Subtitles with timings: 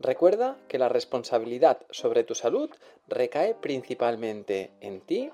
[0.00, 2.68] Recuerda que la responsabilidad sobre tu salud
[3.08, 5.30] recae principalmente en ti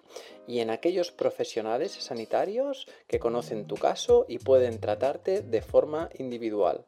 [0.47, 6.84] y en aquellos profesionales sanitarios que conocen tu caso y pueden tratarte de forma individual.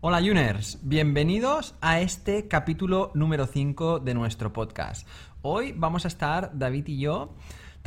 [0.00, 5.08] Hola Juners, bienvenidos a este capítulo número 5 de nuestro podcast.
[5.42, 7.34] Hoy vamos a estar David y yo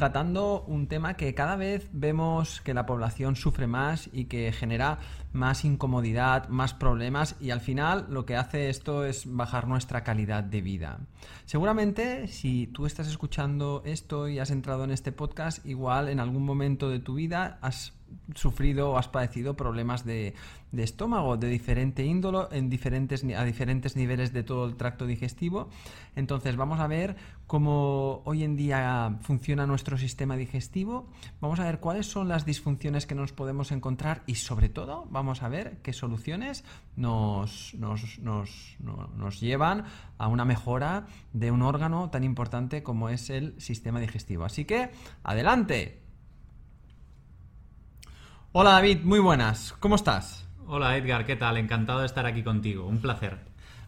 [0.01, 4.97] tratando un tema que cada vez vemos que la población sufre más y que genera
[5.31, 10.43] más incomodidad, más problemas y al final lo que hace esto es bajar nuestra calidad
[10.43, 11.01] de vida.
[11.45, 16.45] Seguramente si tú estás escuchando esto y has entrado en este podcast, igual en algún
[16.45, 17.93] momento de tu vida has
[18.35, 20.33] sufrido o has padecido problemas de,
[20.71, 25.69] estómago de diferente índolo en diferentes, a diferentes niveles de todo el tracto digestivo.
[26.15, 27.15] Entonces vamos a ver
[27.47, 31.09] cómo hoy en día funciona nuestro sistema digestivo,
[31.41, 35.43] vamos a ver cuáles son las disfunciones que nos podemos encontrar y sobre todo vamos
[35.43, 36.63] a ver qué soluciones
[36.95, 39.83] nos, nos, nos, nos llevan
[40.17, 44.45] a una mejora de un órgano tan importante como es el sistema digestivo.
[44.45, 44.91] Así que,
[45.23, 46.00] adelante.
[48.53, 49.73] Hola David, muy buenas.
[49.79, 50.45] ¿Cómo estás?
[50.67, 51.55] Hola Edgar, ¿qué tal?
[51.55, 52.85] Encantado de estar aquí contigo.
[52.85, 53.37] Un placer.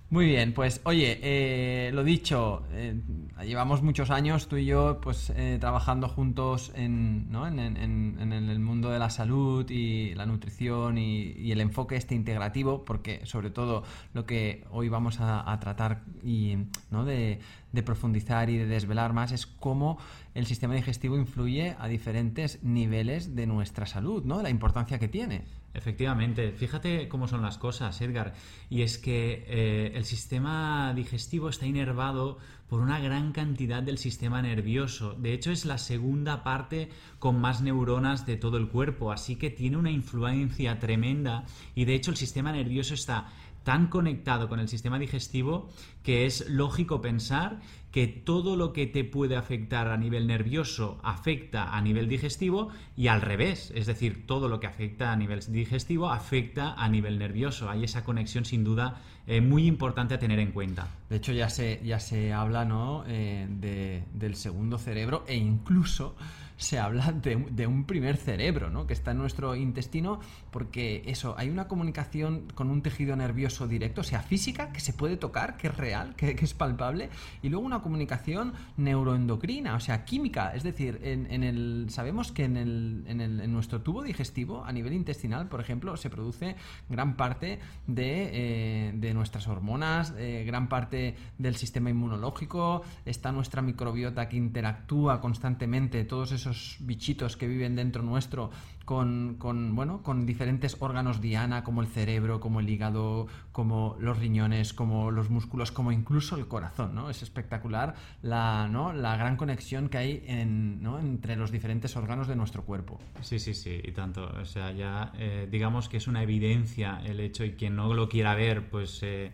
[0.09, 3.01] Muy bien, pues oye, eh, lo dicho, eh,
[3.44, 7.46] llevamos muchos años tú y yo pues eh, trabajando juntos en, ¿no?
[7.46, 13.25] en, el mundo de la salud y la nutrición y, el enfoque este integrativo, porque
[13.25, 16.56] sobre todo lo que hoy vamos a, tratar y
[16.90, 17.03] ¿no?
[17.03, 17.40] de,
[17.73, 19.97] de profundizar y de desvelar más es cómo
[20.34, 24.41] el sistema digestivo influye a diferentes niveles de nuestra salud, ¿no?
[24.41, 25.44] La importancia que tiene.
[25.73, 28.35] Efectivamente, fíjate cómo son las cosas, Edgar.
[28.69, 32.38] Y es que eh, el sistema digestivo está inervado
[32.69, 35.16] por una gran cantidad del sistema nervioso.
[35.16, 39.50] De hecho, es la segunda parte con más neuronas de todo el cuerpo, así que
[39.50, 41.45] tiene una influencia tremenda.
[41.73, 43.31] Y de hecho, el sistema nervioso está
[43.63, 45.69] tan conectado con el sistema digestivo
[46.03, 47.59] que es lógico pensar
[47.91, 53.07] que todo lo que te puede afectar a nivel nervioso afecta a nivel digestivo y
[53.07, 57.69] al revés, es decir, todo lo que afecta a nivel digestivo afecta a nivel nervioso.
[57.69, 60.88] Hay esa conexión sin duda eh, muy importante a tener en cuenta.
[61.09, 63.03] De hecho ya se, ya se habla ¿no?
[63.07, 66.16] Eh, del segundo cerebro e incluso
[66.58, 68.88] se habla de, un primer cerebro, ¿no?
[68.88, 70.19] Que está en nuestro intestino,
[70.52, 74.94] porque eso, hay una comunicación con un tejido nervioso directo, o sea, física, que se
[74.94, 77.09] puede tocar, que es real, que, es palpable,
[77.42, 82.58] y luego una comunicación neuroendocrina, o sea, química, es decir, en, el, sabemos que en,
[82.58, 86.56] el, en, nuestro tubo digestivo, a nivel intestinal, por ejemplo, se produce
[86.90, 94.28] gran parte de, eh, nuestras hormonas, eh, gran parte del sistema inmunológico, está nuestra microbiota
[94.28, 96.43] que interactúa constantemente, todos esos
[96.80, 98.52] bichitos que viven dentro nuestro
[98.85, 99.38] con,
[99.75, 105.09] bueno, con diferentes órganos diana, como el cerebro, como el hígado, como los riñones, como
[105.11, 107.09] los músculos, como incluso el corazón, ¿no?
[107.09, 108.91] Es espectacular la, ¿no?
[108.91, 112.99] la gran conexión que hay en, entre los diferentes órganos de nuestro cuerpo.
[113.21, 114.29] Sí, sí, sí, y tanto.
[114.41, 118.09] O sea, ya eh, digamos que es una evidencia el hecho y quien no lo
[118.09, 119.00] quiera ver, pues...
[119.03, 119.31] Eh,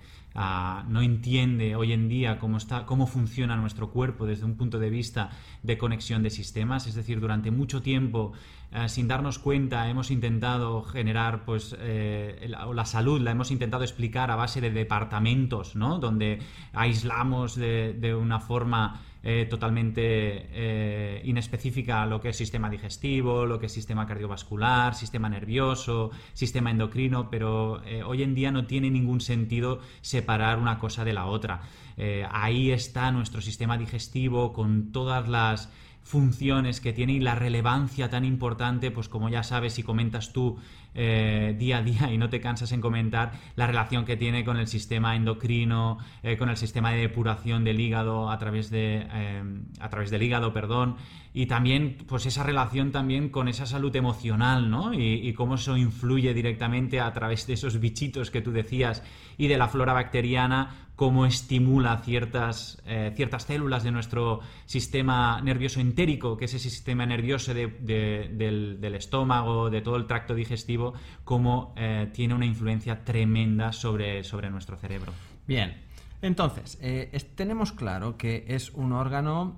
[0.87, 4.89] no entiende hoy en día cómo, está, cómo funciona nuestro cuerpo desde un punto de
[4.89, 5.31] vista
[5.63, 6.87] de conexión de sistemas.
[6.87, 8.33] Es decir, durante mucho tiempo,
[8.71, 14.29] eh, sin darnos cuenta, hemos intentado generar pues, eh, la, salud, la hemos intentado explicar
[14.29, 15.97] a base de departamentos, ¿no?
[15.97, 16.37] donde
[16.73, 23.73] aislamos de, una forma eh, totalmente inespecífica lo que es sistema digestivo, lo que es
[23.73, 30.59] sistema cardiovascular, sistema nervioso, sistema endocrino, pero hoy en día no tiene ningún sentido separar
[30.59, 31.61] una cosa de la otra.
[32.31, 35.69] ahí está nuestro sistema digestivo con todas las
[36.03, 40.57] funciones que tiene y la relevancia tan importante, pues como ya sabes y comentas tú
[40.95, 44.57] eh, día a día y no te cansas en comentar la relación que tiene con
[44.57, 49.43] el sistema endocrino, eh, con el sistema de depuración del hígado a través de eh,
[49.79, 50.95] a través del hígado, perdón,
[51.31, 54.93] y también pues esa relación también con esa salud emocional, ¿no?
[54.93, 59.03] Y, cómo eso influye directamente a través de esos bichitos que tú decías
[59.37, 65.79] y de la flora bacteriana, cómo estimula ciertas, eh, ciertas células de nuestro sistema nervioso
[65.79, 70.93] entérico, que es ese sistema nervioso del, estómago, de todo el tracto digestivo,
[71.23, 75.13] cómo eh, tiene una influencia tremenda sobre, sobre nuestro cerebro.
[75.47, 75.77] Bien,
[76.21, 79.55] entonces, eh, tenemos claro que es un órgano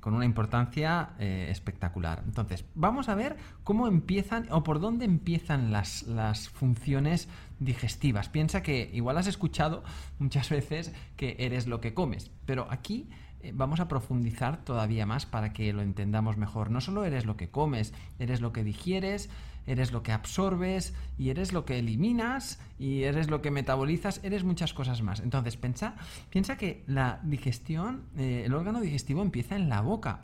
[0.00, 2.24] con una importancia espectacular.
[2.26, 7.28] Entonces, vamos a ver cómo empiezan o por dónde empiezan las, las funciones
[7.58, 8.28] digestivas.
[8.28, 9.82] Piensa que igual has escuchado
[10.18, 13.08] muchas veces que eres lo que comes, pero aquí
[13.54, 16.70] vamos a profundizar todavía más para que lo entendamos mejor.
[16.70, 19.30] No solo eres lo que comes, eres lo que digieres,
[19.68, 24.42] eres lo que absorbes y eres lo que eliminas y eres lo que metabolizas, eres
[24.42, 25.20] muchas cosas más.
[25.20, 25.94] Entonces, piensa,
[26.30, 30.22] piensa que la digestión, eh, el órgano digestivo empieza en la boca.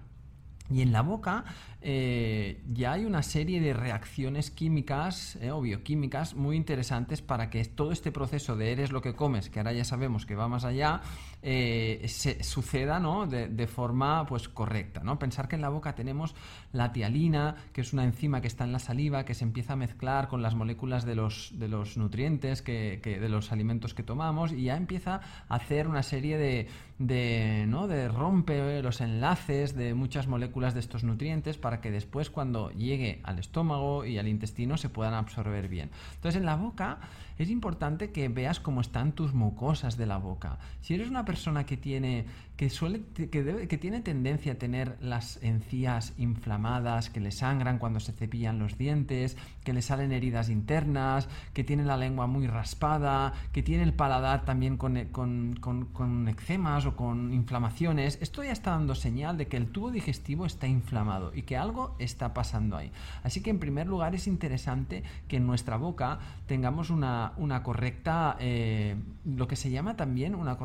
[0.70, 1.44] Y en la boca
[1.82, 7.62] eh, ya hay una serie de reacciones químicas eh, o bioquímicas muy interesantes para que
[7.66, 10.64] todo este proceso de eres lo que comes, que ahora ya sabemos que va más
[10.64, 11.02] allá,
[11.46, 13.26] eh, se, suceda ¿no?
[13.26, 15.02] de, forma pues, correcta.
[15.04, 15.18] ¿no?
[15.18, 16.34] Pensar que en la boca tenemos
[16.72, 19.76] la tialina, que es una enzima que está en la saliva, que se empieza a
[19.76, 24.52] mezclar con las moléculas de los, de los nutrientes, que, de los alimentos que tomamos,
[24.52, 26.66] y ya empieza a hacer una serie de,
[26.98, 27.88] de, ¿no?
[27.88, 33.20] de rompe los enlaces de muchas moléculas de estos nutrientes para que después cuando llegue
[33.22, 35.90] al estómago y al intestino se puedan absorber bien.
[36.14, 37.00] Entonces en la boca
[37.36, 40.58] es importante que veas cómo están tus mucosas de la boca.
[40.80, 41.33] Si eres una persona
[41.66, 42.26] que tiene
[42.56, 43.28] que suele que,
[43.66, 48.78] que tiene tendencia a tener las encías inflamadas, que le sangran cuando se cepillan los
[48.78, 53.92] dientes, que le salen heridas internas, que tiene la lengua muy raspada, que tiene el
[53.92, 59.36] paladar también con, con, con, con eczemas o con inflamaciones, esto ya está dando señal
[59.36, 62.92] de que el tubo digestivo está inflamado y que algo está pasando ahí.
[63.24, 68.36] Así que en primer lugar es interesante que en nuestra boca tengamos una una, correcta,
[68.40, 70.56] eh, lo que se llama también una,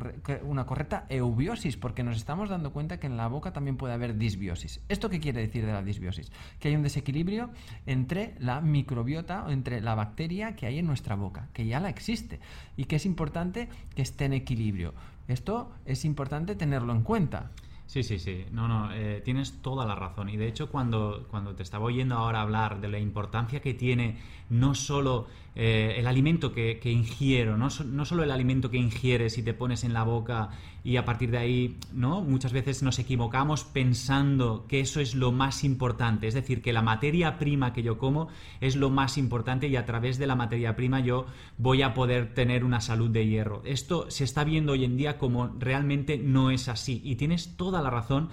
[0.50, 4.18] una correcta eubiosis, porque nos estamos dando cuenta que en la boca también puede haber
[4.18, 4.81] disbiosis.
[4.90, 6.31] ¿Esto qué quiere decir de la disbiosis?
[6.60, 7.51] Que hay un desequilibrio
[7.86, 11.90] entre la microbiota o entre la bacteria que hay en nuestra boca, que ya la
[11.90, 12.40] existe
[12.75, 14.94] y que es importante que esté en equilibrio.
[15.28, 17.51] Esto es importante tenerlo en cuenta.
[17.90, 18.46] Sí, sí, sí.
[18.51, 20.30] No, no, eh, tienes toda la razón.
[20.30, 24.18] Y de hecho, cuando, cuando te estaba oyendo ahora hablar de la importancia que tiene
[24.50, 25.25] no solo
[25.62, 27.68] eh, el alimento que, ingiero, ¿no?
[27.86, 30.52] no solo el alimento que ingieres y te pones en la boca
[30.86, 32.22] y a partir de ahí, ¿no?
[32.22, 36.82] Muchas veces nos equivocamos pensando que eso es lo más importante, es decir, que la
[36.82, 38.30] materia prima que yo como
[38.62, 41.26] es lo más importante y a través de la materia prima yo
[41.58, 43.62] voy a poder tener una salud de hierro.
[43.66, 47.82] Esto se está viendo hoy en día como realmente no es así y tienes toda
[47.82, 48.30] la razón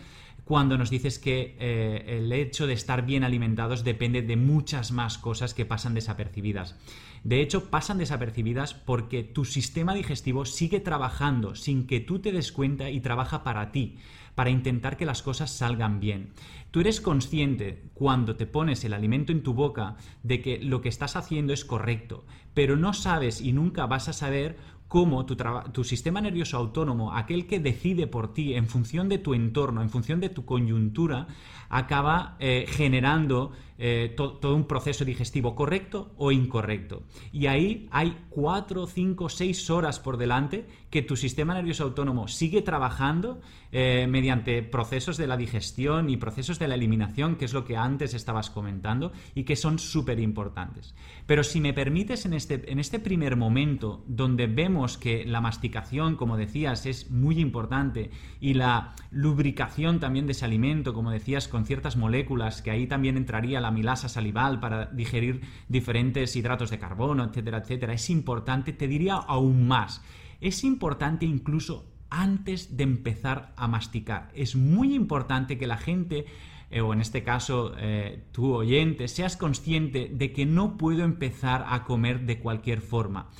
[0.46, 5.18] cuando nos dices que eh, el hecho de estar bien alimentados depende de muchas más
[5.18, 6.76] cosas que pasan desapercibidas.
[7.24, 12.52] De hecho, pasan desapercibidas porque tu sistema digestivo sigue trabajando sin que tú te des
[12.52, 13.98] cuenta y trabaja para ti,
[14.34, 16.32] para intentar que las cosas salgan bien.
[16.70, 20.90] Tú eres consciente cuando te pones el alimento en tu boca de que lo que
[20.90, 24.56] estás haciendo es correcto, pero no sabes y nunca vas a saber
[24.88, 29.82] cómo tu, sistema nervioso autónomo, aquel que decide por ti en función de tu entorno,
[29.82, 31.26] en función de tu coyuntura,
[31.68, 37.02] acaba eh, generando eh, todo un proceso digestivo correcto o incorrecto.
[37.32, 42.62] Y ahí hay 4, 5, 6 horas por delante que tu sistema nervioso autónomo sigue
[42.62, 43.40] trabajando
[43.72, 47.76] eh, mediante procesos de la digestión y procesos de la eliminación, que es lo que
[47.76, 50.94] antes estabas comentando y que son súper importantes.
[51.26, 56.16] Pero si me permites, en este, en este primer momento donde vemos que la masticación,
[56.16, 61.64] como decías, es muy importante y la lubricación también de ese alimento, como decías, con
[61.64, 67.24] ciertas moléculas, que ahí también entraría la milasa salival para digerir diferentes hidratos de carbono,
[67.24, 70.02] etcétera, etcétera, es importante, te diría aún más,
[70.40, 74.30] es importante incluso antes de empezar a masticar.
[74.34, 76.26] Es muy importante que la gente
[76.70, 81.64] eh, o en este caso eh, tu oyente, seas consciente de que no puedo empezar
[81.68, 83.30] a comer de cualquier forma.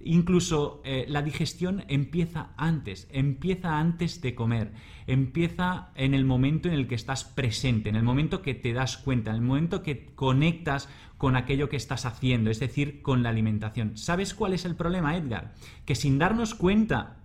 [0.00, 4.72] Incluso eh, la digestión empieza antes, empieza antes de comer,
[5.06, 8.98] empieza en el momento en el que estás presente, en el momento que te das
[8.98, 10.88] cuenta, en el momento que conectas
[11.18, 13.96] con aquello que estás haciendo, es decir, con la alimentación.
[13.96, 15.54] ¿Sabes cuál es el problema, Edgar?
[15.84, 17.16] Que sin darnos cuenta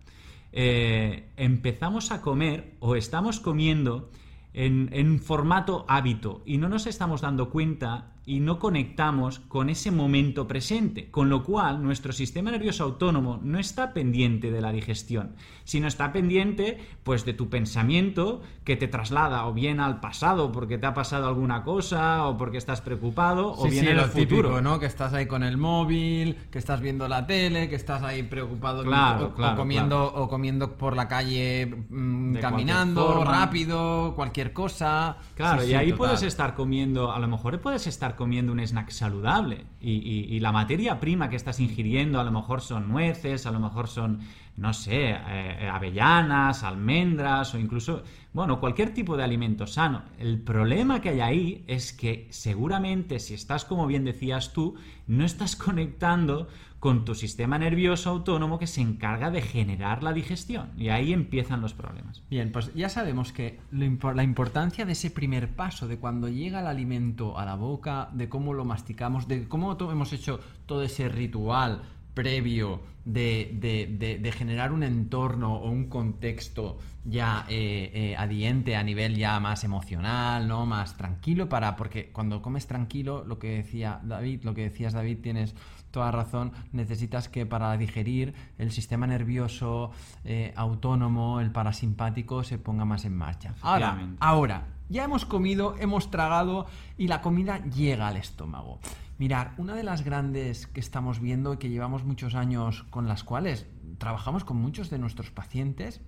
[0.54, 4.10] eh, empezamos a comer o estamos comiendo
[4.54, 9.92] en, en formato hábito y no nos estamos dando cuenta y no conectamos con ese
[9.92, 15.36] momento presente, con lo cual nuestro sistema nervioso autónomo no está pendiente de la digestión,
[15.66, 20.78] sino está pendiente pues de tu pensamiento que te traslada o bien al pasado porque
[20.78, 24.80] te ha pasado alguna cosa o porque estás preocupado o bien en el futuro, ¿no?
[24.80, 28.86] Que estás ahí con el móvil, que estás viendo la tele, que estás ahí preocupado
[28.86, 35.18] claro, o, comiendo o comiendo por la calle mm, caminando rápido, cualquier cosa.
[35.36, 39.66] Claro, y ahí puedes estar comiendo, a lo mejor puedes estar comiendo un snack saludable
[39.82, 43.88] y, la materia prima que estás ingiriendo a lo mejor son nueces, a lo mejor
[43.88, 44.20] son,
[44.58, 50.04] no sé, eh, avellanas, almendras o incluso, bueno, cualquier tipo de alimento sano.
[50.20, 54.76] El problema que hay ahí es que seguramente si estás, como bien decías tú,
[55.08, 56.48] no estás conectando
[56.82, 60.72] con tu sistema nervioso autónomo que se encarga de generar la digestión.
[60.76, 62.24] Y ahí empiezan los problemas.
[62.28, 66.66] Bien, pues ya sabemos que la importancia de ese primer paso, de cuando llega el
[66.66, 71.84] alimento a la boca, de cómo lo masticamos, de cómo hemos hecho todo ese ritual
[72.16, 79.40] previo de, generar un entorno o un contexto ya eh, eh, adiente a nivel ya
[79.40, 80.66] más emocional, ¿no?
[80.66, 81.76] Más tranquilo para.
[81.76, 85.56] Porque cuando comes tranquilo, lo que decía David, lo que decías David, tienes
[85.92, 89.92] toda razón, necesitas que para digerir el sistema nervioso
[90.24, 93.54] eh, autónomo, el parasimpático, se ponga más en marcha.
[93.62, 96.66] Ahora, ahora, ya hemos comido, hemos tragado
[96.98, 98.80] y la comida llega al estómago.
[99.18, 103.24] Mirar, una de las grandes que estamos viendo y que llevamos muchos años con las
[103.24, 103.68] cuales
[104.00, 106.02] trabajamos con muchos de nuestros pacientes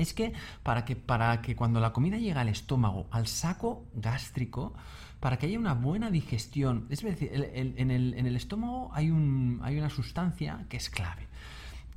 [0.00, 4.74] es que para que, para que cuando la comida llega al estómago, al saco gástrico,
[5.20, 6.86] para que haya una buena digestión.
[6.90, 11.28] Es decir, en, el, estómago hay, un, hay una sustancia que es clave.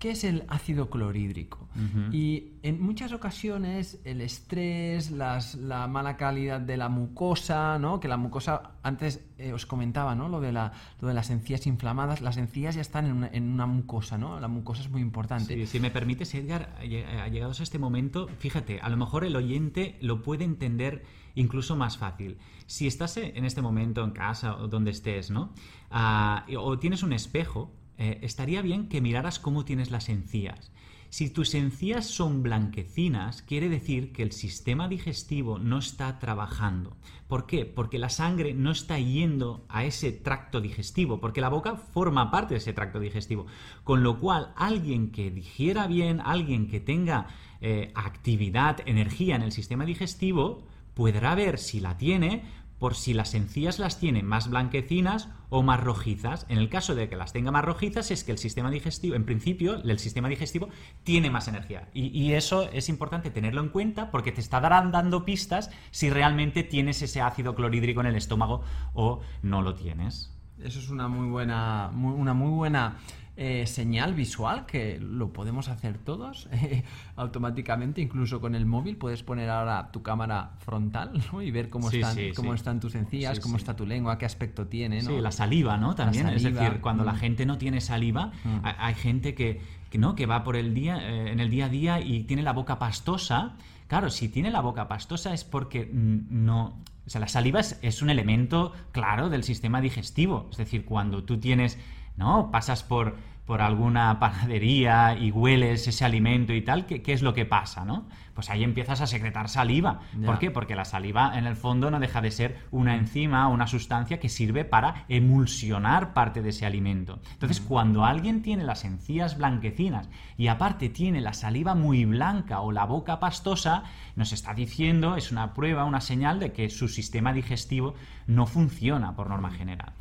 [0.04, 1.70] ¿Qué es el ácido clorhídrico?
[2.12, 8.02] Y en muchas ocasiones el estrés, la mala calidad de la mucosa, ¿no?
[8.02, 10.28] que la mucosa, antes eh, os comentaba ¿no?
[10.28, 13.50] lo, de la, lo de las encías inflamadas, las encías ya están en una, en
[13.50, 14.42] una mucosa, ¿no?
[14.42, 15.66] la mucosa es muy importante.
[15.68, 20.22] si me permites, Edgar, llegados a este momento, fíjate, a lo mejor el oyente lo
[20.22, 22.40] puede entender incluso más fácil.
[22.66, 25.54] Si estás en este momento en casa o donde estés, ¿no?
[25.90, 27.72] Ah, o tienes un espejo,
[28.04, 30.74] eh, estaría bien que miraras cómo tienes las encías.
[31.08, 36.98] Si tus encías son blanquecinas, quiere decir que el sistema digestivo no está trabajando.
[37.30, 37.66] ¿Por qué?
[37.66, 42.56] Porque la sangre no está yendo a ese tracto digestivo, porque la boca forma parte
[42.56, 43.46] de ese tracto digestivo.
[43.86, 47.28] Con lo cual, alguien que digiera bien, alguien que tenga
[47.62, 52.44] eh, actividad, energía en el sistema digestivo, podrá ver si la tiene
[52.84, 56.46] por si las encías las tiene más blanquecinas o más rojizas.
[56.50, 59.24] En el caso de que las tenga más rojizas es que el sistema digestivo, en
[59.24, 60.68] principio, el sistema digestivo
[61.06, 61.88] tiene más energía.
[61.94, 67.02] Y, eso es importante tenerlo en cuenta porque te estarán dando pistas si realmente tienes
[67.02, 68.64] ese ácido clorhídrico en el estómago
[68.94, 70.36] o no lo tienes.
[70.62, 72.98] Eso es una muy buena, una muy buena
[73.36, 76.84] eh, señal visual que lo podemos hacer todos eh,
[77.16, 78.96] automáticamente, incluso con el móvil.
[78.96, 81.12] Puedes poner ahora tu cámara frontal
[81.42, 85.02] y ver cómo, están, cómo están tus encías, cómo está tu lengua, qué aspecto tiene.
[85.02, 85.20] ¿no?
[85.20, 85.96] la saliva, ¿no?
[85.96, 87.18] También, es decir, cuando la mm.
[87.18, 88.60] gente no tiene saliva, mm.
[88.64, 89.62] hay, gente que,
[89.94, 90.14] ¿no?
[90.14, 92.78] que va por el día, eh, en el día a día y tiene la boca
[92.78, 93.54] pastosa.
[93.88, 98.04] Claro, si tiene la boca pastosa es porque no, o sea, la saliva es, es,
[98.04, 100.48] un elemento claro del sistema digestivo.
[100.52, 101.80] Es decir, cuando tú tienes
[102.18, 102.52] ¿no?
[102.52, 103.16] Pasas por,
[103.46, 108.06] por alguna panadería y hueles ese alimento y tal, ¿qué, es lo que pasa, no?
[108.34, 110.00] Pues ahí empiezas a secretar saliva.
[110.26, 110.50] ¿Por qué?
[110.50, 114.28] Porque la saliva en el fondo no deja de ser una enzima, una sustancia que
[114.28, 117.20] sirve para emulsionar parte de ese alimento.
[117.34, 122.72] Entonces, cuando alguien tiene las encías blanquecinas y aparte tiene la saliva muy blanca o
[122.72, 123.84] la boca pastosa,
[124.16, 127.94] nos está diciendo, es una prueba, una señal de que su sistema digestivo
[128.26, 129.94] no funciona por norma general.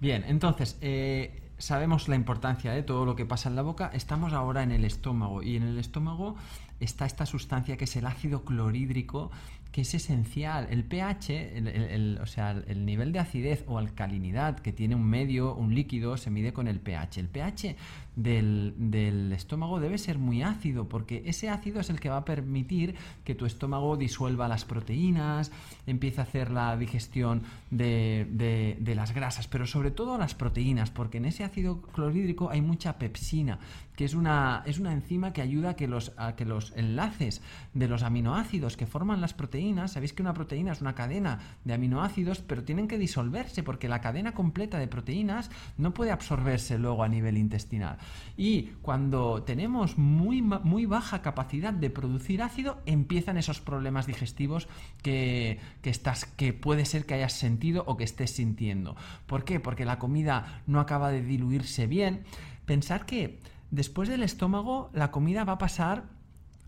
[0.00, 4.32] Bien, entonces, eh, sabemos la importancia de todo lo que pasa en la boca, estamos
[4.32, 6.36] ahora en el estómago y en el estómago
[6.80, 9.30] está esta sustancia que es el ácido clorhídrico
[9.72, 10.66] que es esencial.
[10.70, 15.74] El pH, o sea, el nivel de acidez o alcalinidad que tiene un medio, un
[15.74, 17.20] líquido, se mide con el pH.
[17.20, 17.76] El pH
[18.18, 22.96] del, estómago debe ser muy ácido, porque ese ácido es el que va a permitir
[23.24, 25.52] que tu estómago disuelva las proteínas,
[25.86, 31.26] empiece a hacer la digestión de, las grasas, pero sobre todo las proteínas, porque en
[31.26, 33.60] ese ácido clorhídrico hay mucha pepsina,
[33.94, 37.42] que es una, es una enzima que ayuda a que los, a que los enlaces
[37.74, 39.92] de los aminoácidos que forman las proteínas.
[39.92, 44.00] Sabéis que una proteína es una cadena de aminoácidos, pero tienen que disolverse porque la
[44.00, 47.98] cadena completa de proteínas no puede absorberse luego a nivel intestinal.
[48.36, 54.68] Y cuando tenemos muy, muy baja capacidad de producir ácido, empiezan esos problemas digestivos
[55.02, 58.96] que, que, estás, que puede ser que hayas sentido o que estés sintiendo.
[59.26, 59.60] ¿Por qué?
[59.60, 62.24] Porque la comida no acaba de diluirse bien.
[62.64, 66.17] Pensar que después del estómago la comida va a pasar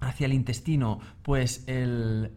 [0.00, 2.32] hacia el intestino, pues el,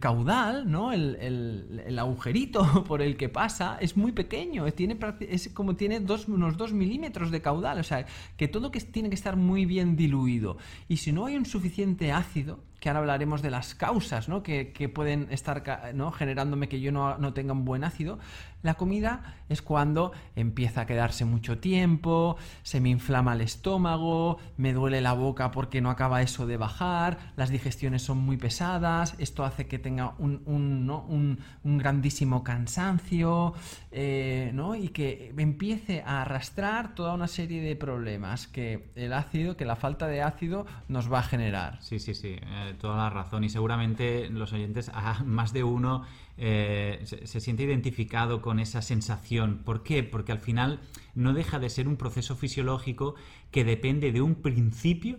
[0.00, 0.92] caudal, ¿no?
[0.92, 6.56] El, agujerito por el que pasa es muy pequeño, tiene, es como tiene dos, unos
[6.56, 10.58] 2 milímetros de caudal, o sea, que todo que tiene que estar muy bien diluido.
[10.88, 14.42] Y si no hay un suficiente ácido, que ahora hablaremos de las causas ¿no?
[14.42, 15.64] que, pueden estar
[15.94, 16.12] ¿no?
[16.12, 18.18] generándome que yo no, no, tenga un buen ácido,
[18.62, 24.74] la comida es cuando empieza a quedarse mucho tiempo, se me inflama el estómago, me
[24.74, 29.44] duele la boca porque no acaba eso de bajar, las digestiones son muy pesadas, esto
[29.44, 33.54] hace que tenga un, un, un, grandísimo cansancio
[33.96, 34.74] eh, ¿no?
[34.74, 39.76] y que empiece a arrastrar toda una serie de problemas que el ácido, que la
[39.76, 41.80] falta de ácido nos va a generar.
[41.80, 42.30] Sí, sí, sí.
[42.30, 44.90] Eh, toda la razón y seguramente los oyentes,
[45.24, 46.02] más de uno,
[46.38, 49.58] eh, se, siente identificado con esa sensación.
[49.64, 50.02] ¿Por qué?
[50.02, 50.80] Porque al final
[51.14, 53.14] no deja de ser un proceso fisiológico
[53.52, 55.18] que depende de un principio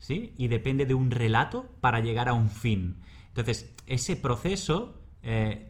[0.00, 0.32] ¿sí?
[0.36, 2.96] y depende de un relato para llegar a un fin.
[3.28, 5.00] Entonces, ese proceso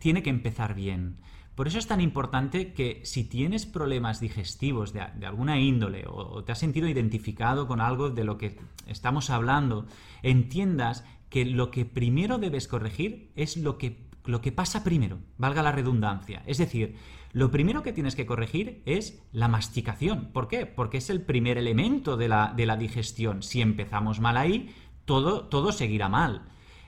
[0.00, 1.16] tiene que empezar bien.
[1.56, 6.52] Por eso es tan importante que si tienes problemas digestivos de, alguna índole o, te
[6.52, 9.86] has sentido identificado con algo de lo que estamos hablando,
[10.22, 15.62] entiendas que lo que primero debes corregir es lo que, lo que pasa primero, valga
[15.62, 16.42] la redundancia.
[16.46, 16.96] Es decir,
[17.32, 20.32] lo primero que tienes que corregir es la masticación.
[20.34, 20.66] ¿Por qué?
[20.66, 23.42] Porque es el primer elemento de la, de la digestión.
[23.42, 24.74] Si empezamos mal ahí,
[25.06, 26.42] todo, todo seguirá mal.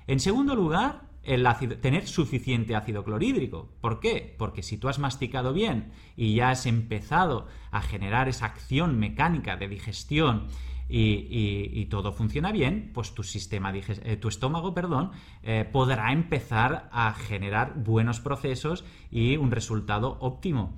[0.06, 3.68] En segundo lugar, tener suficiente ácido clorhídrico.
[3.80, 4.34] ¿Por qué?
[4.38, 9.56] Porque si tú has masticado bien y ya has empezado a generar esa acción mecánica
[9.56, 10.48] de digestión
[10.88, 15.10] y, todo funciona bien, pues tu sistema, eh, tu estómago, perdón,
[15.42, 20.76] eh, podrá empezar a generar buenos procesos y un resultado óptimo.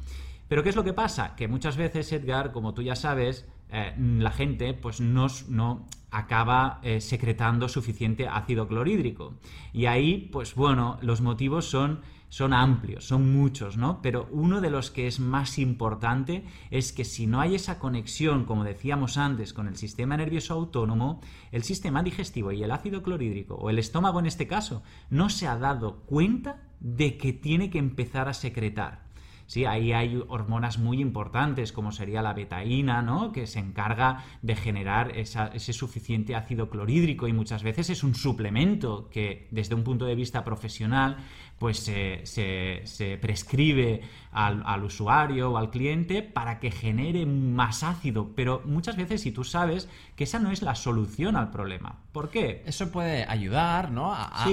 [0.48, 1.36] Pero ¿qué es lo que pasa?
[1.36, 6.80] Que muchas veces, Edgar, como tú ya sabes, eh, la gente pues no, no acaba
[6.98, 9.34] secretando suficiente ácido clorhídrico.
[9.72, 14.00] Y ahí, pues bueno, los motivos son son amplios, son muchos, ¿no?
[14.00, 18.44] Pero uno de los que es más importante es que si no hay esa conexión,
[18.44, 23.56] como decíamos antes, con el sistema nervioso autónomo, el sistema digestivo y el ácido clorhídrico,
[23.56, 27.78] o el estómago en este caso, no se ha dado cuenta de que tiene que
[27.78, 29.09] empezar a secretar.
[29.50, 33.32] Sí, ahí hay hormonas muy importantes, como sería la betaína, ¿no?
[33.32, 39.08] Que se encarga de generar ese suficiente ácido clorhídrico y muchas veces es un suplemento
[39.10, 41.16] que, desde un punto de vista profesional,
[41.60, 44.00] pues se, prescribe
[44.32, 48.30] al, usuario o al cliente para que genere más ácido.
[48.34, 49.86] Pero muchas veces, si tú sabes
[50.16, 51.96] que esa no es la solución al problema.
[52.12, 52.62] ¿Por qué?
[52.64, 54.14] Eso puede ayudar, ¿no?
[54.14, 54.46] A,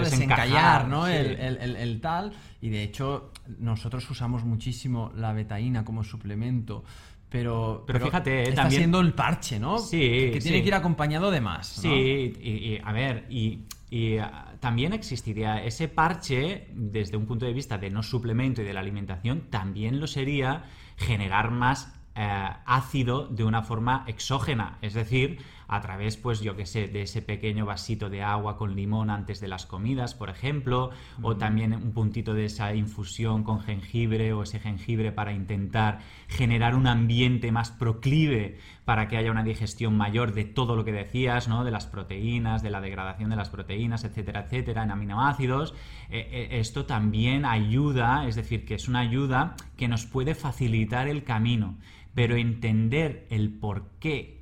[0.00, 1.06] desencallar, ¿no?
[1.06, 2.32] El, tal.
[2.60, 6.84] Y de hecho, nosotros usamos muchísimo la betaína como suplemento.
[7.28, 8.82] Pero, pero, fíjate, está también...
[8.82, 9.78] siendo el parche, ¿no?
[9.78, 10.30] Sí.
[10.32, 11.66] Que tiene que ir acompañado de más.
[11.66, 17.52] Sí, y, a ver, y y ah, también existiría ese parche, desde un punto de
[17.52, 20.64] vista de no suplemento y de la alimentación, también lo sería
[20.96, 25.38] generar más eh, ácido de una forma exógena, es decir,
[25.68, 29.40] a través, pues yo que sé, de ese pequeño vasito de agua con limón antes
[29.40, 30.90] de las comidas, por ejemplo,
[31.22, 36.74] o también un puntito de esa infusión con jengibre o ese jengibre para intentar generar
[36.74, 41.48] un ambiente más proclive para que haya una digestión mayor de todo lo que decías,
[41.48, 41.64] ¿no?
[41.64, 45.74] De las proteínas, de la degradación de las proteínas, etcétera, etcétera, en aminoácidos.
[46.08, 51.08] Eh, eh, esto también ayuda, es decir, que es una ayuda que nos puede facilitar
[51.08, 51.76] el camino
[52.16, 54.35] pero entender el por qué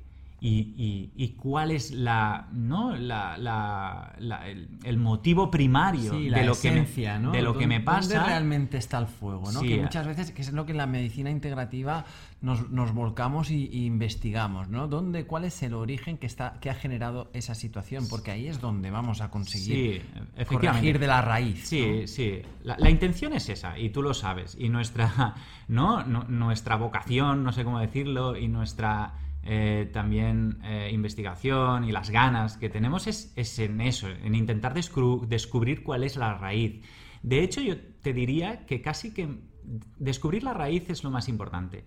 [0.47, 2.95] y, cuál es la, ¿no?
[2.95, 4.15] La,
[4.83, 6.85] el, motivo primario de, lo que me,
[7.31, 8.15] de lo que me pasa.
[8.15, 9.51] ¿Dónde realmente está el fuego?
[9.51, 9.61] ¿no?
[9.61, 12.05] que muchas veces, que es lo que en la medicina integrativa
[12.41, 14.87] nos, nos volcamos y, investigamos, ¿no?
[14.87, 18.07] ¿Dónde, ¿Cuál es el origen que, está, que ha generado esa situación?
[18.07, 20.05] Porque ahí es donde vamos a conseguir
[20.47, 21.67] corregir de la raíz.
[21.67, 22.41] Sí, sí.
[22.63, 24.55] La, intención es esa, y tú lo sabes.
[24.59, 25.35] Y nuestra,
[25.67, 26.03] ¿no?
[26.03, 32.57] nuestra vocación, no sé cómo decirlo, y nuestra eh, también eh, investigación y las ganas
[32.57, 36.83] que tenemos es, en eso, en intentar descubrir cuál es la raíz.
[37.21, 39.27] De hecho, yo te diría que casi que
[39.97, 41.85] descubrir la raíz es lo más importante.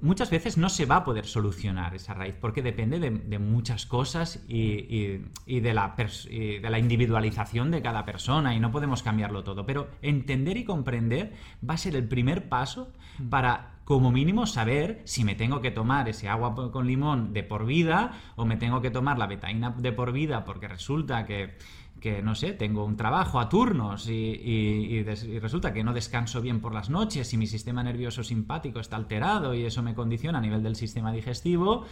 [0.00, 4.44] Muchas veces no se va a poder solucionar esa raíz porque depende de, muchas cosas
[4.48, 9.66] y, de la de la individualización de cada persona y no podemos cambiarlo todo.
[9.66, 11.32] Pero entender y comprender
[11.68, 13.28] va a ser el primer paso mm.
[13.28, 17.66] para como mínimo saber si me tengo que tomar ese agua con limón de por
[17.66, 21.56] vida o me tengo que tomar la betaína de por vida porque resulta que
[22.04, 25.02] que no sé, tengo un trabajo a turnos y,
[25.40, 29.54] resulta que no descanso bien por las noches y mi sistema nervioso simpático está alterado
[29.54, 31.86] y eso me condiciona a nivel del sistema digestivo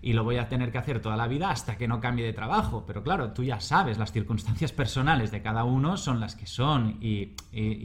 [0.00, 2.32] y lo voy a tener que hacer toda la vida hasta que no cambie de
[2.32, 2.84] trabajo.
[2.86, 6.96] Pero claro, tú ya sabes, las circunstancias personales de cada uno son las que son
[7.02, 7.34] y,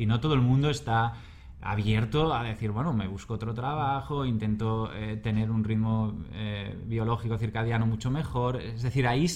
[0.08, 1.16] no todo el mundo está
[1.60, 7.38] abierto a decir, bueno, me busco otro trabajo, intento eh, tener un ritmo eh, biológico
[7.38, 8.62] circadiano mucho mejor.
[8.62, 9.28] Es decir, ahí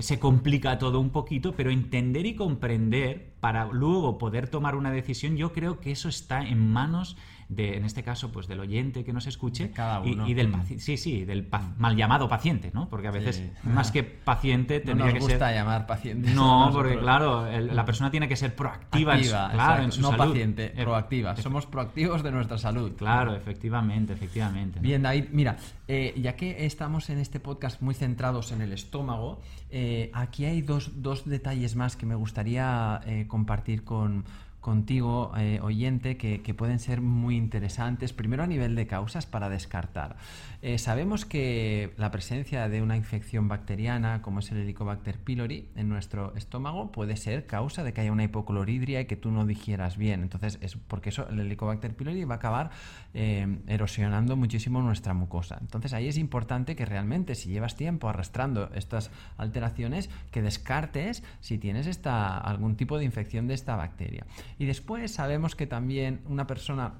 [0.00, 5.36] se complica todo un poquito, pero entender y comprender para luego poder tomar una decisión,
[5.36, 7.16] yo creo que eso está en manos
[7.48, 9.72] de, en este caso, pues del oyente que nos escuche
[10.04, 10.78] Y, del mm.
[10.78, 12.88] sí, sí, del mal llamado paciente, ¿no?
[12.88, 16.30] Porque a veces más que paciente tendría no nos que gusta llamar paciente.
[16.30, 20.10] No, porque claro, la persona tiene que ser proactiva, en su, claro, en su no
[20.10, 20.32] salud.
[20.32, 21.36] paciente, proactiva.
[21.36, 22.92] Somos proactivos de nuestra salud.
[22.96, 24.80] Claro, efectivamente, efectivamente.
[24.80, 25.56] Bien, David, mira,
[25.86, 30.60] eh, ya que estamos en este podcast muy centrados en el estómago, eh, aquí hay
[30.62, 34.24] dos, dos, detalles más que me gustaría eh, compartir con
[34.60, 38.12] contigo, eh, oyente, que, pueden ser muy interesantes.
[38.12, 40.16] Primero a nivel de causas para descartar.
[40.60, 45.88] Eh, sabemos que la presencia de una infección bacteriana, como es el Helicobacter pylori, en
[45.88, 49.96] nuestro estómago puede ser causa de que haya una hipocloridria y que tú no digieras
[49.96, 50.22] bien.
[50.22, 52.70] Entonces, es porque eso, el Helicobacter pylori va a acabar
[53.14, 55.58] eh, erosionando muchísimo nuestra mucosa.
[55.60, 61.58] Entonces, ahí es importante que realmente, si llevas tiempo arrastrando estas alteraciones, que descartes si
[61.58, 64.26] tienes esta, algún tipo de infección de esta bacteria.
[64.58, 66.94] Y después sabemos que también una persona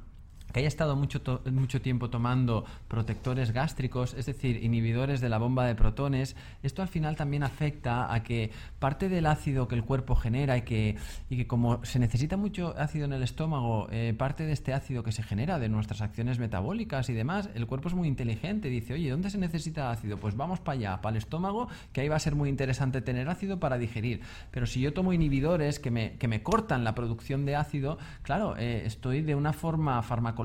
[0.52, 5.66] que haya estado mucho, mucho tiempo tomando protectores gástricos, es decir, inhibidores de la bomba
[5.66, 10.14] de protones, esto al final también afecta a que parte del ácido que el cuerpo
[10.14, 10.96] genera y que,
[11.28, 15.02] y que como se necesita mucho ácido en el estómago, eh, parte de este ácido
[15.02, 18.94] que se genera de nuestras acciones metabólicas y demás, el cuerpo es muy inteligente, dice,
[18.94, 20.16] oye, ¿dónde se necesita ácido?
[20.16, 23.28] Pues vamos para allá, para el estómago, que ahí va a ser muy interesante tener
[23.28, 24.22] ácido para digerir.
[24.50, 28.56] Pero si yo tomo inhibidores que me, que me cortan la producción de ácido, claro,
[28.56, 30.37] eh, estoy de una forma farmacológica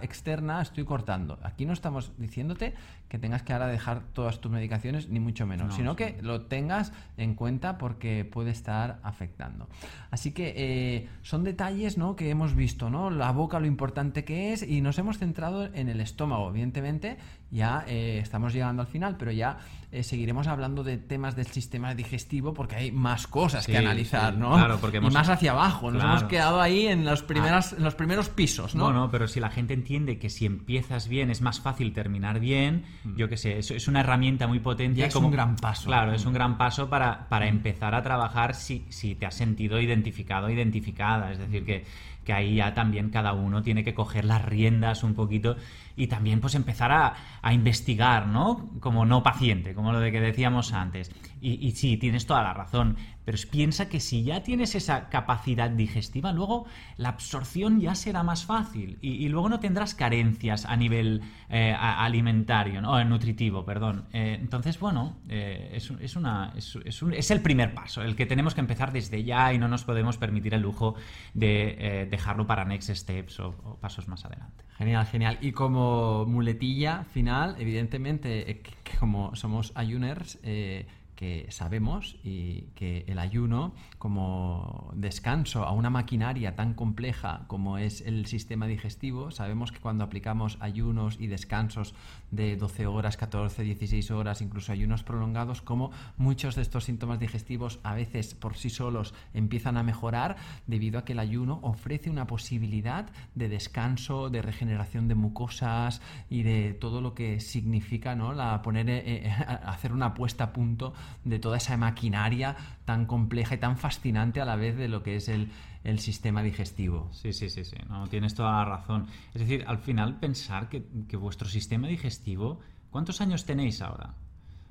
[0.00, 1.38] externa estoy cortando.
[1.42, 2.74] Aquí no estamos diciéndote
[3.08, 6.92] que tengas que ahora dejar todas tus medicaciones, ni mucho menos, sino que lo tengas
[7.16, 9.68] en cuenta porque puede estar afectando.
[10.10, 12.16] Así que eh, son detalles ¿no?
[12.16, 13.10] que hemos visto, ¿no?
[13.10, 16.50] La boca, lo importante que es, y nos hemos centrado en el estómago.
[16.50, 17.16] Evidentemente,
[17.50, 19.58] ya eh, estamos llegando al final, pero ya
[19.92, 24.54] eh, seguiremos hablando de temas del sistema digestivo porque hay más cosas que analizar, ¿no?
[24.54, 25.90] Claro, porque Y más hacia abajo.
[25.90, 28.84] Nos hemos quedado ahí en los, primeras, en los primeros pisos, ¿no?
[28.84, 32.84] Bueno, pero si la gente entiende que si empiezas bien es más fácil terminar bien.
[33.14, 35.04] Yo qué sé, es, es, una herramienta muy potente.
[35.04, 35.86] es un gran paso.
[35.86, 39.80] Claro, es un gran paso para, para empezar a trabajar si, si te has sentido
[39.80, 41.32] identificado, identificada.
[41.32, 41.84] Es decir, que
[42.26, 45.56] que ahí ya también cada uno tiene que coger las riendas un poquito
[45.96, 48.68] y también pues empezar a, a investigar, ¿no?
[48.80, 51.10] Como no paciente, como lo de que decíamos antes.
[51.40, 56.32] Y, sí, tienes toda la razón, pero piensa que si ya tienes esa capacidad digestiva,
[56.32, 61.72] luego la absorción ya será más fácil y, luego no tendrás carencias a nivel eh,
[61.78, 63.04] alimentario, ¿no?
[63.04, 64.06] nutritivo, perdón.
[64.12, 68.54] Eh, entonces, bueno, eh, es, es, una, es, es, el primer paso, el que tenemos
[68.54, 70.96] que empezar desde ya y no nos podemos permitir el lujo
[71.34, 74.64] de dejarlo para next steps o, pasos más adelante.
[74.76, 75.38] Genial, genial.
[75.40, 83.18] Y como muletilla final, evidentemente, que como somos ayuners, eh, que sabemos y que el
[83.18, 89.80] ayuno como descanso a una maquinaria tan compleja como es el sistema digestivo, sabemos que
[89.80, 91.94] cuando aplicamos ayunos y descansos
[92.30, 97.80] de 12 horas, 14, 16 horas, incluso ayunos prolongados, como muchos de estos síntomas digestivos
[97.82, 102.26] a veces por sí solos empiezan a mejorar debido a que el ayuno ofrece una
[102.26, 108.32] posibilidad de descanso, de regeneración de mucosas y de todo lo que significa ¿no?
[108.34, 109.30] la poner eh, eh,
[109.64, 110.92] hacer una puesta a punto
[111.24, 115.16] de toda esa maquinaria tan compleja y tan fascinante a la vez de lo que
[115.16, 115.50] es el,
[115.98, 117.08] sistema digestivo.
[117.12, 119.06] Sí, sí, sí, sí, no, tienes toda la razón.
[119.34, 120.80] Es decir, al final pensar que,
[121.16, 124.14] vuestro sistema digestivo, ¿cuántos años tenéis ahora?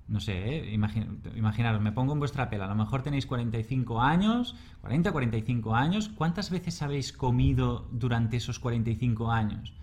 [0.10, 0.74] No sé, ¿eh?
[0.74, 6.10] imaginaros, me pongo en vuestra pela, a lo mejor tenéis 45 años, 40, 45 años,
[6.10, 9.74] ¿cuántas veces habéis comido durante esos 45 años?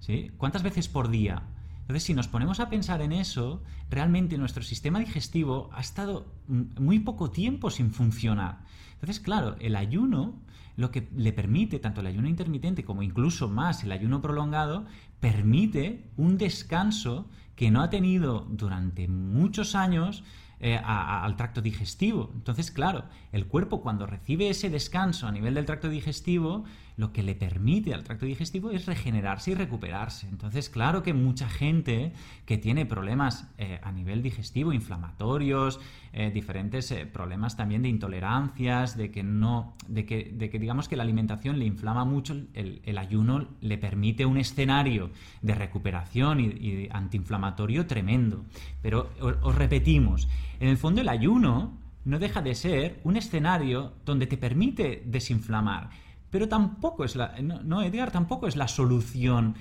[0.00, 0.30] ¿Sí?
[0.36, 1.42] ¿Cuántas veces por día?
[1.84, 6.98] Entonces, si nos ponemos a pensar en eso, realmente nuestro sistema digestivo ha estado muy
[7.00, 8.64] poco tiempo sin funcionar.
[8.94, 10.40] Entonces, claro, el ayuno
[10.76, 14.86] lo que le permite, tanto el ayuno intermitente como incluso más el ayuno prolongado,
[15.20, 20.24] permite un descanso que no ha tenido durante muchos años
[20.60, 22.30] eh, al tracto digestivo.
[22.34, 26.64] Entonces, claro, el cuerpo cuando recibe ese descanso a nivel del tracto digestivo,
[26.96, 30.28] lo que le permite al tracto digestivo es regenerarse y recuperarse.
[30.28, 32.12] Entonces, claro que mucha gente
[32.46, 35.80] que tiene problemas eh, a nivel digestivo, inflamatorios,
[36.12, 40.88] eh, diferentes eh, problemas también de intolerancias, de que no, de que, de que, digamos
[40.88, 45.10] que la alimentación le inflama mucho, el, ayuno le permite un escenario
[45.42, 48.44] de recuperación y, antiinflamatorio tremendo.
[48.82, 49.10] Pero
[49.42, 50.28] os repetimos,
[50.60, 55.90] en el fondo el ayuno no deja de ser un escenario donde te permite desinflamar
[56.34, 57.36] pero tampoco es la.
[57.40, 59.54] No, Edgar, tampoco es la solución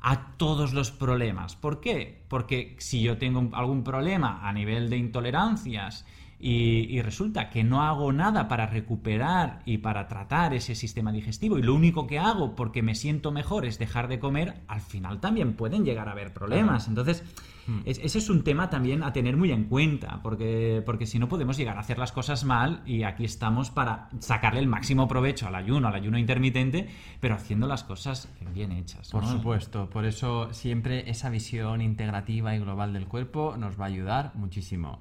[0.00, 1.54] a todos los problemas.
[1.54, 2.24] ¿Por qué?
[2.28, 6.06] Porque si yo tengo algún problema a nivel de intolerancias
[6.40, 11.62] y, resulta que no hago nada para recuperar y para tratar ese sistema digestivo y
[11.62, 15.52] lo único que hago porque me siento mejor es dejar de comer, al final también
[15.52, 16.88] pueden llegar a haber problemas.
[16.88, 17.22] Entonces,
[17.66, 17.80] hmm.
[17.84, 21.56] ese es un tema también a tener muy en cuenta, porque, porque si no podemos
[21.56, 25.54] llegar a hacer las cosas mal y aquí estamos para sacarle el máximo provecho al
[25.54, 26.88] ayuno, al ayuno intermitente,
[27.20, 29.10] pero haciendo las cosas bien hechas.
[29.10, 33.88] Por supuesto, por eso siempre esa visión integrativa y global del cuerpo nos va a
[33.88, 35.00] ayudar muchísimo.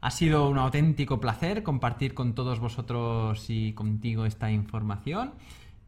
[0.00, 5.34] Ha sido un auténtico placer compartir con todos vosotros y contigo esta información.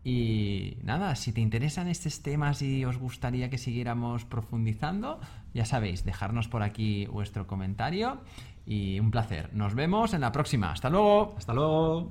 [0.04, 5.18] Y nada, si te interesan estos temas y os gustaría que siguiéramos profundizando,
[5.54, 8.18] ya sabéis, dejarnos por aquí vuestro comentario.
[8.66, 9.50] Y un placer.
[9.54, 10.72] Nos vemos en la próxima.
[10.72, 11.34] Hasta luego.
[11.36, 12.08] Hasta luego.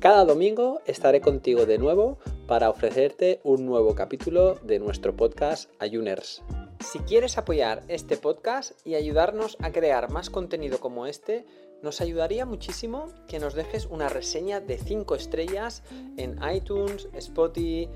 [0.00, 6.42] Cada domingo estaré contigo de nuevo para ofrecerte un nuevo capítulo de nuestro podcast Ayuners.
[6.80, 11.44] Si quieres apoyar este podcast y ayudarnos a crear más contenido como este,
[11.82, 15.82] nos ayudaría muchísimo que nos dejes una reseña de 5 estrellas
[16.16, 17.88] en iTunes, Spotify,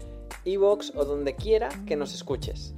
[0.44, 2.74] Evox o donde quiera que nos escuches.